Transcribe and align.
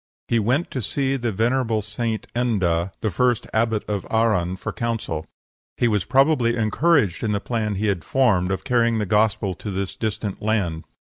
He 0.27 0.39
went 0.39 0.71
to 0.71 0.81
see 0.81 1.15
the 1.15 1.31
venerable 1.31 1.83
St. 1.83 2.25
Enda, 2.35 2.91
the 3.01 3.11
first 3.11 3.45
abbot 3.53 3.87
of 3.87 4.03
Arran, 4.09 4.55
for 4.55 4.73
counsel. 4.73 5.27
He 5.77 5.87
was 5.87 6.05
probably 6.05 6.55
encouraged 6.55 7.23
in 7.23 7.33
the 7.33 7.39
plan 7.39 7.75
he 7.75 7.85
had 7.85 8.03
formed 8.03 8.49
of 8.51 8.63
carrying 8.63 8.97
the 8.97 9.05
Gospel 9.05 9.53
to 9.53 9.69
this 9.69 9.95
distant 9.95 10.41
land. 10.41 10.85